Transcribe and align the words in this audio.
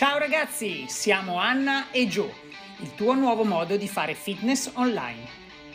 Ciao 0.00 0.16
ragazzi, 0.16 0.86
siamo 0.88 1.36
Anna 1.36 1.90
e 1.90 2.08
Joe, 2.08 2.32
il 2.78 2.94
tuo 2.94 3.12
nuovo 3.12 3.44
modo 3.44 3.76
di 3.76 3.86
fare 3.86 4.14
fitness 4.14 4.70
online. 4.72 5.28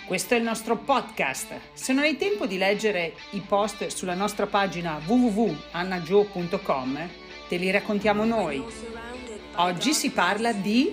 Questo 0.07 0.33
è 0.33 0.37
il 0.37 0.43
nostro 0.43 0.77
podcast. 0.77 1.59
Se 1.73 1.93
non 1.93 2.05
hai 2.05 2.17
tempo 2.17 2.47
di 2.47 2.57
leggere 2.57 3.13
i 3.33 3.41
post 3.41 3.85
sulla 3.85 4.15
nostra 4.15 4.47
pagina 4.47 4.99
www.annagio.com, 5.05 7.09
te 7.47 7.57
li 7.57 7.69
raccontiamo 7.69 8.25
noi. 8.25 8.65
Oggi 9.57 9.93
si 9.93 10.09
parla 10.09 10.53
di 10.53 10.91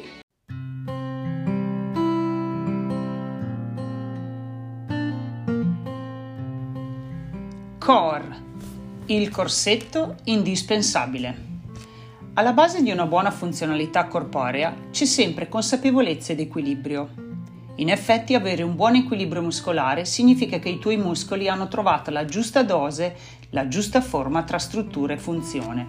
Core, 7.79 8.43
il 9.07 9.31
corsetto 9.31 10.17
indispensabile. 10.25 11.52
Alla 12.35 12.55
base 12.55 12.83
di 12.83 12.91
una 12.91 13.05
buona 13.05 13.31
funzionalità 13.31 14.07
corporea 14.07 14.75
c'è 14.91 15.05
sempre 15.05 15.51
consapevolezza 15.51 16.33
ed 16.33 16.41
equilibrio. 16.41 17.11
In 17.75 17.91
effetti 17.91 18.33
avere 18.35 18.63
un 18.63 18.75
buon 18.75 18.95
equilibrio 18.95 19.43
muscolare 19.43 20.07
significa 20.07 20.59
che 20.59 20.71
i 20.71 20.79
tuoi 20.79 20.97
muscoli 20.97 21.51
hanno 21.51 21.69
trovato 21.69 22.11
la 22.11 22.25
giusta 22.25 22.63
dose, 22.63 23.15
la 23.51 23.69
giusta 23.69 24.01
forma 24.01 24.45
tra 24.45 24.57
struttura 24.57 25.13
e 25.13 25.19
funzione. 25.19 25.87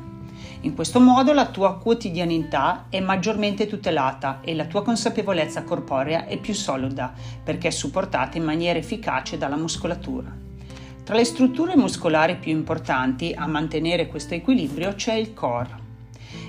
In 0.64 0.76
questo 0.76 1.00
modo 1.00 1.32
la 1.32 1.46
tua 1.46 1.78
quotidianità 1.78 2.88
è 2.90 3.00
maggiormente 3.00 3.66
tutelata 3.66 4.42
e 4.42 4.54
la 4.54 4.66
tua 4.66 4.84
consapevolezza 4.84 5.64
corporea 5.64 6.26
è 6.26 6.38
più 6.38 6.54
solida 6.54 7.14
perché 7.42 7.70
è 7.70 7.72
supportata 7.72 8.38
in 8.38 8.44
maniera 8.44 8.78
efficace 8.78 9.38
dalla 9.38 9.56
muscolatura. 9.56 10.30
Tra 11.06 11.16
le 11.16 11.24
strutture 11.24 11.78
muscolari 11.78 12.36
più 12.36 12.52
importanti 12.52 13.34
a 13.34 13.48
mantenere 13.48 14.08
questo 14.08 14.34
equilibrio 14.34 14.94
c'è 14.96 15.14
il 15.14 15.34
core. 15.34 15.83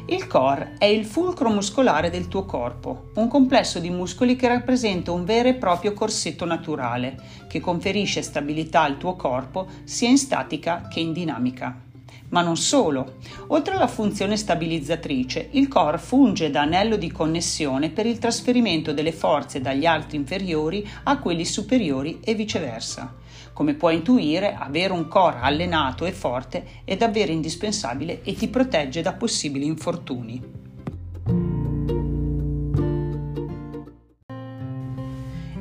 Il 0.06 0.26
core 0.26 0.74
è 0.76 0.84
il 0.84 1.06
fulcro 1.06 1.48
muscolare 1.48 2.10
del 2.10 2.28
tuo 2.28 2.44
corpo, 2.44 3.10
un 3.14 3.26
complesso 3.26 3.78
di 3.78 3.88
muscoli 3.88 4.36
che 4.36 4.48
rappresenta 4.48 5.12
un 5.12 5.24
vero 5.24 5.48
e 5.48 5.54
proprio 5.54 5.94
corsetto 5.94 6.44
naturale, 6.44 7.16
che 7.48 7.58
conferisce 7.58 8.20
stabilità 8.20 8.82
al 8.82 8.98
tuo 8.98 9.16
corpo 9.16 9.66
sia 9.84 10.10
in 10.10 10.18
statica 10.18 10.88
che 10.88 11.00
in 11.00 11.14
dinamica. 11.14 11.80
Ma 12.28 12.42
non 12.42 12.58
solo. 12.58 13.14
Oltre 13.46 13.76
alla 13.76 13.86
funzione 13.86 14.36
stabilizzatrice, 14.36 15.48
il 15.52 15.68
core 15.68 15.96
funge 15.96 16.50
da 16.50 16.60
anello 16.60 16.96
di 16.96 17.10
connessione 17.10 17.88
per 17.88 18.04
il 18.04 18.18
trasferimento 18.18 18.92
delle 18.92 19.12
forze 19.12 19.62
dagli 19.62 19.86
altri 19.86 20.18
inferiori 20.18 20.86
a 21.04 21.18
quelli 21.18 21.46
superiori 21.46 22.20
e 22.22 22.34
viceversa. 22.34 23.22
Come 23.54 23.74
puoi 23.74 23.94
intuire, 23.94 24.56
avere 24.58 24.92
un 24.92 25.06
core 25.06 25.38
allenato 25.40 26.06
e 26.06 26.12
forte 26.12 26.82
è 26.82 26.96
davvero 26.96 27.30
indispensabile 27.30 28.22
e 28.24 28.34
ti 28.34 28.48
protegge 28.48 29.00
da 29.00 29.12
possibili 29.12 29.64
infortuni. 29.64 30.42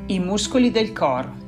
I 0.06 0.18
muscoli 0.18 0.72
del 0.72 0.92
core. 0.92 1.42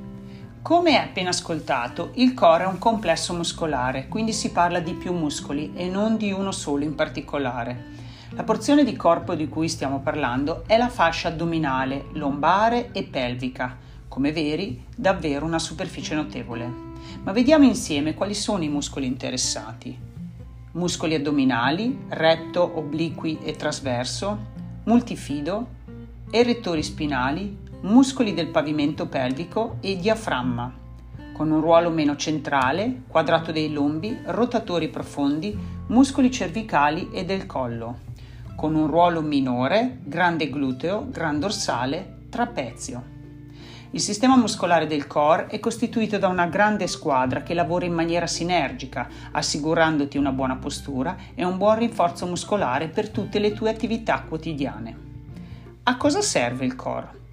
Come 0.63 0.97
appena 0.97 1.31
ascoltato, 1.31 2.13
il 2.15 2.33
core 2.33 2.63
è 2.63 2.69
un 2.69 2.79
complesso 2.79 3.35
muscolare, 3.35 4.07
quindi 4.07 4.33
si 4.33 4.53
parla 4.53 4.79
di 4.79 4.93
più 4.93 5.13
muscoli 5.13 5.73
e 5.75 5.89
non 5.89 6.17
di 6.17 6.31
uno 6.31 6.53
solo 6.53 6.85
in 6.85 6.95
particolare. 6.95 7.95
La 8.31 8.45
porzione 8.45 8.85
di 8.85 8.95
corpo 8.95 9.35
di 9.35 9.49
cui 9.49 9.69
stiamo 9.69 9.99
parlando 9.99 10.63
è 10.69 10.77
la 10.77 10.89
fascia 10.89 11.29
addominale, 11.29 12.07
lombare 12.13 12.93
e 12.93 13.03
pelvica, 13.03 13.79
come 14.09 14.33
veri, 14.33 14.85
davvero 14.95 15.45
una 15.45 15.59
superficie 15.59 16.15
notevole. 16.15 16.85
Ma 17.23 17.33
vediamo 17.33 17.65
insieme 17.65 18.15
quali 18.15 18.35
sono 18.35 18.65
i 18.65 18.69
muscoli 18.69 19.07
interessati. 19.07 19.97
Muscoli 20.73 21.15
addominali, 21.15 22.05
retto, 22.09 22.79
obliqui 22.79 23.39
e 23.43 23.53
trasverso, 23.53 24.55
multifido, 24.85 25.69
erettori 26.31 26.83
spinali, 26.83 27.57
muscoli 27.83 28.35
del 28.35 28.49
pavimento 28.49 29.07
pelvico 29.07 29.79
e 29.81 29.97
diaframma, 29.97 30.73
con 31.33 31.51
un 31.51 31.61
ruolo 31.61 31.91
meno 31.91 32.17
centrale, 32.17 33.03
quadrato 33.07 33.53
dei 33.53 33.71
lombi, 33.73 34.19
rotatori 34.25 34.89
profondi, 34.89 35.57
muscoli 35.89 36.31
cervicali 36.31 37.11
e 37.13 37.25
del 37.25 37.47
collo, 37.47 37.99
con 38.57 38.75
un 38.75 38.87
ruolo 38.87 39.21
minore, 39.21 39.99
grande 40.05 40.49
gluteo, 40.49 41.07
gran 41.11 41.39
dorsale, 41.39 42.25
trapezio. 42.31 43.16
Il 43.91 44.01
sistema 44.01 44.37
muscolare 44.37 44.87
del 44.87 45.07
core 45.07 45.47
è 45.47 45.61
costituito 45.61 46.19
da 46.19 46.29
una 46.29 46.47
grande 46.47 46.87
squadra 46.87 47.43
che 47.43 47.55
lavora 47.55 47.85
in 47.85 47.93
maniera 47.93 48.27
sinergica, 48.27 49.09
assicurandoti 49.33 50.19
una 50.19 50.33
buona 50.33 50.57
postura 50.57 51.17
e 51.35 51.45
un 51.45 51.57
buon 51.57 51.79
rinforzo 51.79 52.27
muscolare 52.27 52.89
per 52.89 53.11
tutte 53.11 53.39
le 53.39 53.53
tue 53.53 53.71
attività 53.71 54.23
quotidiane. 54.27 54.97
A 55.85 55.97
cosa 55.97 56.21
serve 56.21 56.65
il 56.65 56.75
core? 56.75 57.25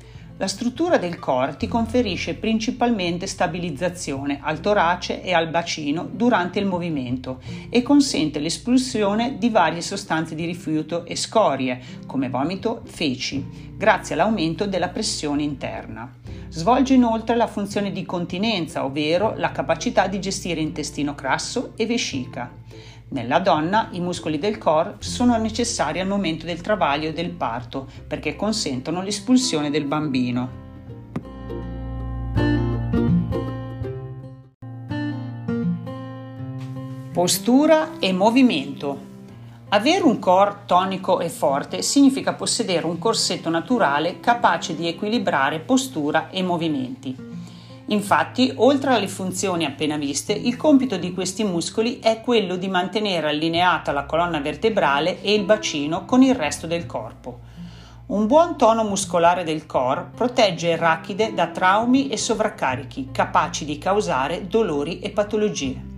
La 0.43 0.49
struttura 0.49 0.97
del 0.97 1.19
core 1.19 1.55
ti 1.55 1.69
conferisce 1.69 2.33
principalmente 2.33 3.27
stabilizzazione 3.27 4.39
al 4.41 4.59
torace 4.59 5.23
e 5.23 5.31
al 5.33 5.47
bacino 5.47 6.05
durante 6.11 6.59
il 6.59 6.65
movimento 6.65 7.39
e 7.69 7.81
consente 7.81 8.39
l'espulsione 8.39 9.37
di 9.37 9.49
varie 9.49 9.79
sostanze 9.79 10.35
di 10.35 10.43
rifiuto 10.43 11.05
e 11.05 11.15
scorie, 11.15 11.79
come 12.05 12.27
vomito, 12.27 12.81
feci, 12.83 13.71
grazie 13.77 14.15
all'aumento 14.15 14.65
della 14.67 14.89
pressione 14.89 15.43
interna. 15.43 16.13
Svolge 16.49 16.93
inoltre 16.93 17.37
la 17.37 17.47
funzione 17.47 17.93
di 17.93 18.03
continenza, 18.05 18.83
ovvero 18.83 19.35
la 19.37 19.53
capacità 19.53 20.07
di 20.07 20.19
gestire 20.19 20.59
intestino 20.59 21.15
grasso 21.15 21.71
e 21.77 21.85
vescica. 21.85 22.51
Nella 23.09 23.39
donna 23.39 23.89
i 23.91 23.99
muscoli 23.99 24.39
del 24.39 24.57
core 24.57 24.95
sono 24.99 25.37
necessari 25.37 25.99
al 25.99 26.07
momento 26.07 26.45
del 26.45 26.61
travaglio 26.61 27.09
e 27.09 27.13
del 27.13 27.29
parto 27.29 27.87
perché 28.07 28.35
consentono 28.35 29.01
l'espulsione 29.01 29.69
del 29.69 29.85
bambino. 29.85 30.61
Postura 37.13 37.99
e 37.99 38.11
movimento. 38.11 39.11
Avere 39.69 40.03
un 40.03 40.19
core 40.19 40.61
tonico 40.65 41.19
e 41.19 41.29
forte 41.29 41.81
significa 41.83 42.33
possedere 42.33 42.85
un 42.85 42.97
corsetto 42.97 43.49
naturale 43.49 44.19
capace 44.19 44.75
di 44.75 44.87
equilibrare 44.87 45.59
postura 45.59 46.29
e 46.29 46.41
movimenti. 46.41 47.15
Infatti, 47.87 48.53
oltre 48.55 48.93
alle 48.93 49.07
funzioni 49.07 49.65
appena 49.65 49.97
viste, 49.97 50.31
il 50.31 50.55
compito 50.55 50.97
di 50.97 51.13
questi 51.13 51.43
muscoli 51.43 51.99
è 51.99 52.21
quello 52.21 52.55
di 52.55 52.69
mantenere 52.69 53.29
allineata 53.29 53.91
la 53.91 54.05
colonna 54.05 54.39
vertebrale 54.39 55.21
e 55.21 55.33
il 55.33 55.43
bacino 55.43 56.05
con 56.05 56.21
il 56.21 56.33
resto 56.33 56.65
del 56.65 56.85
corpo. 56.85 57.39
Un 58.05 58.27
buon 58.27 58.57
tono 58.57 58.83
muscolare 58.83 59.43
del 59.43 59.65
core 59.65 60.09
protegge 60.15 60.71
il 60.71 60.77
rachide 60.77 61.33
da 61.33 61.47
traumi 61.47 62.09
e 62.09 62.17
sovraccarichi 62.17 63.09
capaci 63.11 63.65
di 63.65 63.77
causare 63.77 64.47
dolori 64.47 64.99
e 64.99 65.09
patologie. 65.09 65.92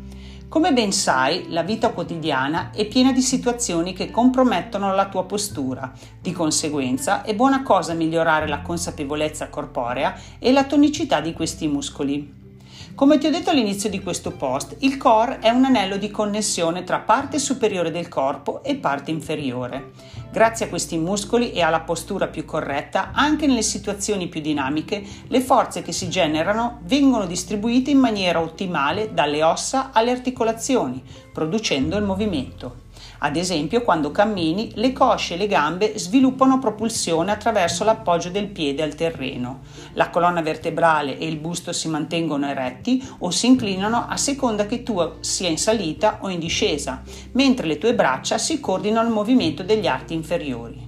Come 0.48 0.72
ben 0.72 0.94
sai, 0.94 1.48
la 1.50 1.64
vita 1.64 1.90
quotidiana 1.90 2.70
è 2.72 2.86
piena 2.86 3.12
di 3.12 3.22
situazioni 3.22 3.94
che 3.94 4.12
compromettono 4.12 4.94
la 4.94 5.10
tua 5.10 5.26
postura. 5.26 5.92
Di 6.22 6.32
conseguenza, 6.32 7.24
è 7.24 7.36
buona 7.36 7.64
cosa 7.64 7.94
migliorare 7.94 8.48
la 8.48 8.62
consapevolezza 8.62 9.50
corporea 9.50 10.16
e 10.40 10.52
la 10.54 10.64
tonicità 10.64 11.20
di 11.20 11.34
questi 11.34 11.68
muscoli. 11.68 12.45
Come 12.94 13.18
ti 13.18 13.28
ho 13.28 13.32
detto 13.32 13.50
all'inizio 13.50 13.90
di 13.90 14.02
questo 14.02 14.32
post, 14.32 14.78
il 14.80 14.98
core 14.98 15.40
è 15.40 15.50
un 15.50 15.66
anello 15.66 15.98
di 15.98 16.12
connessione 16.12 16.84
tra 16.84 17.00
parte 17.00 17.40
superiore 17.40 17.92
del 17.92 18.08
corpo 18.08 18.64
e 18.64 18.76
parte 18.76 19.12
inferiore. 19.12 19.92
Grazie 20.32 20.66
a 20.66 20.70
questi 20.70 20.98
muscoli 20.98 21.52
e 21.52 21.62
alla 21.62 21.82
postura 21.82 22.28
più 22.28 22.46
corretta, 22.46 23.12
anche 23.14 23.48
nelle 23.48 23.64
situazioni 23.64 24.28
più 24.28 24.40
dinamiche, 24.40 25.04
le 25.28 25.42
forze 25.42 25.82
che 25.82 25.92
si 25.92 26.10
generano 26.10 26.80
vengono 26.84 27.26
distribuite 27.26 27.92
in 27.92 28.00
maniera 28.00 28.40
ottimale 28.42 29.14
dalle 29.14 29.44
ossa 29.44 29.92
alle 29.92 30.12
articolazioni, 30.12 31.04
producendo 31.34 31.98
il 31.98 32.04
movimento. 32.04 32.84
Ad 33.20 33.36
esempio, 33.36 33.82
quando 33.82 34.12
cammini, 34.12 34.72
le 34.76 34.92
cosce 34.92 35.34
e 35.34 35.38
le 35.38 35.48
gambe 35.48 35.98
sviluppano 35.98 36.60
propulsione 36.60 37.32
attraverso 37.32 37.84
l'appoggio 37.84 38.30
del 38.30 38.48
piede 38.48 38.84
al 38.84 38.96
terreno. 38.96 39.62
La 39.94 40.10
colonna 40.10 40.42
vertebrale 40.42 41.18
e 41.18 41.28
il 41.28 41.38
busto 41.38 41.72
si 41.72 41.88
mantengono 41.88 42.48
eretti 42.48 43.04
o 43.20 43.32
si 43.32 43.48
inclinano 43.48 44.06
a 44.08 44.18
seconda 44.18 44.66
che 44.66 44.84
tu 44.84 45.02
sia 45.22 45.50
in 45.50 45.58
salita 45.58 46.20
o 46.22 46.30
in 46.30 46.40
discesa, 46.40 47.02
mentre 47.32 47.68
le 47.68 47.78
tue 47.78 47.96
braccia 47.96 48.38
si 48.38 48.60
coordinano 48.60 49.08
al 49.08 49.14
movimento 49.14 49.64
degli 49.64 49.88
arti 49.88 50.14
inferiori. 50.14 50.86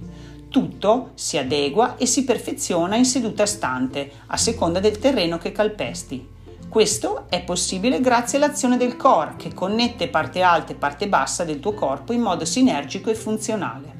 Tutto 0.48 1.10
si 1.14 1.36
adegua 1.36 1.96
e 1.96 2.06
si 2.06 2.24
perfeziona 2.24 2.96
in 2.96 3.04
seduta 3.04 3.44
stante, 3.44 4.10
a 4.28 4.36
seconda 4.36 4.80
del 4.80 4.98
terreno 4.98 5.36
che 5.36 5.52
calpesti. 5.52 6.36
Questo 6.68 7.24
è 7.30 7.42
possibile 7.42 7.98
grazie 7.98 8.36
all'azione 8.36 8.76
del 8.76 8.96
core 8.96 9.36
che 9.38 9.54
connette 9.54 10.08
parte 10.08 10.42
alta 10.42 10.72
e 10.72 10.76
parte 10.76 11.08
bassa 11.08 11.42
del 11.42 11.60
tuo 11.60 11.72
corpo 11.72 12.12
in 12.12 12.20
modo 12.20 12.44
sinergico 12.44 13.08
e 13.08 13.14
funzionale. 13.14 13.96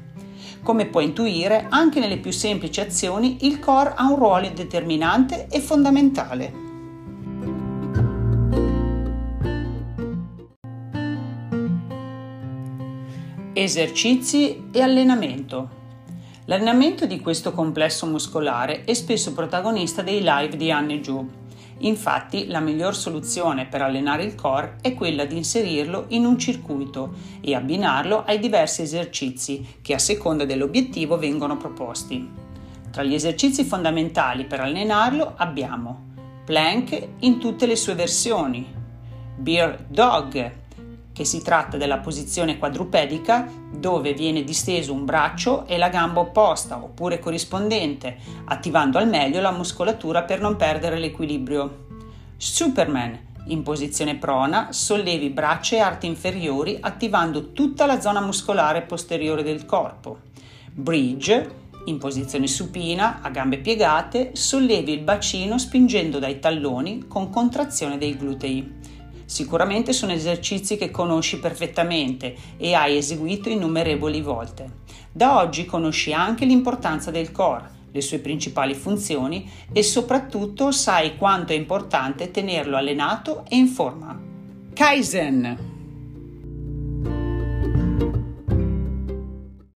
Come 0.61 0.85
puoi 0.85 1.05
intuire, 1.05 1.65
anche 1.67 1.99
nelle 1.99 2.17
più 2.17 2.31
semplici 2.31 2.79
azioni 2.79 3.37
il 3.41 3.59
core 3.59 3.93
ha 3.95 4.07
un 4.07 4.17
ruolo 4.17 4.51
determinante 4.53 5.47
e 5.49 5.59
fondamentale. 5.61 6.53
Esercizi 13.53 14.69
e 14.71 14.81
allenamento. 14.81 15.77
L'allenamento 16.45 17.07
di 17.07 17.19
questo 17.19 17.51
complesso 17.51 18.05
muscolare 18.05 18.83
è 18.83 18.93
spesso 18.93 19.33
protagonista 19.33 20.03
dei 20.03 20.19
live 20.21 20.55
di 20.55 20.71
Anne 20.71 21.01
Giù. 21.01 21.47
Infatti, 21.79 22.47
la 22.47 22.59
miglior 22.59 22.95
soluzione 22.95 23.65
per 23.65 23.81
allenare 23.81 24.23
il 24.23 24.35
core 24.35 24.77
è 24.81 24.93
quella 24.93 25.25
di 25.25 25.37
inserirlo 25.37 26.05
in 26.09 26.25
un 26.25 26.37
circuito 26.37 27.13
e 27.41 27.55
abbinarlo 27.55 28.23
ai 28.25 28.39
diversi 28.39 28.81
esercizi 28.81 29.77
che 29.81 29.93
a 29.93 29.99
seconda 29.99 30.45
dell'obiettivo 30.45 31.17
vengono 31.17 31.57
proposti. 31.57 32.29
Tra 32.91 33.03
gli 33.03 33.13
esercizi 33.13 33.63
fondamentali 33.63 34.45
per 34.45 34.59
allenarlo 34.59 35.33
abbiamo 35.37 36.07
plank 36.43 37.07
in 37.19 37.37
tutte 37.39 37.67
le 37.67 37.75
sue 37.75 37.93
versioni, 37.93 38.65
bear 39.37 39.85
dog, 39.87 40.51
che 41.19 41.25
si 41.25 41.41
tratta 41.41 41.75
della 41.75 41.97
posizione 41.97 42.57
quadrupedica 42.57 43.45
dove 43.69 44.13
viene 44.13 44.45
disteso 44.45 44.93
un 44.93 45.03
braccio 45.03 45.67
e 45.67 45.77
la 45.77 45.89
gamba 45.89 46.21
opposta 46.21 46.81
oppure 46.81 47.19
corrispondente, 47.19 48.15
attivando 48.45 48.97
al 48.97 49.09
meglio 49.09 49.41
la 49.41 49.51
muscolatura 49.51 50.23
per 50.23 50.39
non 50.39 50.55
perdere 50.55 50.97
l'equilibrio. 50.97 51.87
Superman, 52.37 53.19
in 53.47 53.63
posizione 53.63 54.15
prona, 54.15 54.71
sollevi 54.71 55.29
braccia 55.29 55.75
e 55.75 55.79
arti 55.79 56.07
inferiori 56.07 56.77
attivando 56.79 57.51
tutta 57.51 57.85
la 57.85 57.99
zona 57.99 58.21
muscolare 58.21 58.83
posteriore 58.83 59.43
del 59.43 59.65
corpo. 59.65 60.19
Bridge, 60.71 61.51
in 61.87 61.97
posizione 61.97 62.47
supina, 62.47 63.19
a 63.21 63.29
gambe 63.29 63.57
piegate, 63.57 64.29
sollevi 64.35 64.93
il 64.93 65.01
bacino 65.01 65.57
spingendo 65.57 66.17
dai 66.17 66.39
talloni 66.39 67.07
con 67.09 67.29
contrazione 67.29 67.97
dei 67.97 68.15
glutei. 68.15 68.98
Sicuramente 69.29 69.93
sono 69.93 70.11
esercizi 70.11 70.75
che 70.75 70.89
conosci 70.89 71.37
perfettamente 71.37 72.35
e 72.57 72.73
hai 72.73 72.97
eseguito 72.97 73.47
innumerevoli 73.47 74.23
volte. 74.23 74.77
Da 75.11 75.37
oggi 75.37 75.65
conosci 75.65 76.11
anche 76.11 76.45
l'importanza 76.45 77.11
del 77.11 77.31
core, 77.31 77.69
le 77.91 78.01
sue 78.01 78.17
principali 78.17 78.73
funzioni 78.73 79.47
e 79.71 79.83
soprattutto 79.83 80.71
sai 80.71 81.15
quanto 81.15 81.53
è 81.53 81.55
importante 81.55 82.31
tenerlo 82.31 82.75
allenato 82.75 83.45
e 83.47 83.55
in 83.55 83.67
forma. 83.67 84.19
Kaizen 84.73 85.68